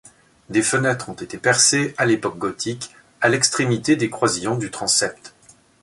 Des 0.49 0.63
fenêtres 0.63 1.09
ont 1.09 1.13
été 1.13 1.37
percées 1.37 1.93
à 1.95 2.07
l'époque 2.07 2.39
gothique 2.39 2.89
à 3.21 3.29
l'extrémité 3.29 3.95
des 3.95 4.09
croisillons 4.09 4.57
du 4.57 4.71
transept. 4.71 5.35